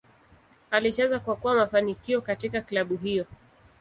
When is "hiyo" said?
2.97-3.25